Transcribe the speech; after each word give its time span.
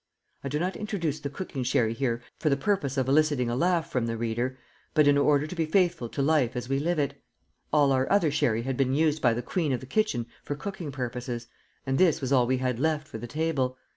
I 0.43 0.49
do 0.49 0.57
not 0.57 0.75
introduce 0.75 1.19
the 1.19 1.29
cooking 1.29 1.61
sherry 1.61 1.93
here 1.93 2.23
for 2.39 2.49
the 2.49 2.57
purpose 2.57 2.97
of 2.97 3.07
eliciting 3.07 3.51
a 3.51 3.55
laugh 3.55 3.91
from 3.91 4.07
the 4.07 4.17
reader, 4.17 4.57
but 4.95 5.07
in 5.07 5.15
order 5.15 5.45
to 5.45 5.53
be 5.55 5.67
faithful 5.67 6.09
to 6.09 6.23
life 6.23 6.55
as 6.55 6.67
we 6.67 6.79
live 6.79 6.97
it. 6.97 7.21
All 7.71 7.91
our 7.91 8.11
other 8.11 8.31
sherry 8.31 8.63
had 8.63 8.77
been 8.77 8.95
used 8.95 9.21
by 9.21 9.35
the 9.35 9.43
queen 9.43 9.71
of 9.71 9.79
the 9.79 9.85
kitchen 9.85 10.25
for 10.43 10.55
cooking 10.55 10.91
purposes, 10.91 11.45
and 11.85 11.99
this 11.99 12.19
was 12.19 12.31
all 12.33 12.47
we 12.47 12.57
had 12.57 12.79
left 12.79 13.07
for 13.07 13.19
the 13.19 13.27
table. 13.27 13.77